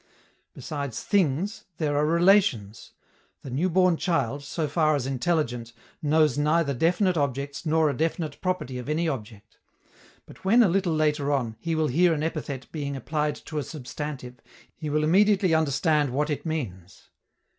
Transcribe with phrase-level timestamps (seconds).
[0.55, 2.93] Besides things, there are relations.
[3.43, 8.41] The new born child, so far as intelligent, knows neither definite objects nor a definite
[8.41, 9.59] property of any object;
[10.25, 13.63] but when, a little later on, he will hear an epithet being applied to a
[13.63, 14.39] substantive,
[14.75, 17.11] he will immediately understand what it means.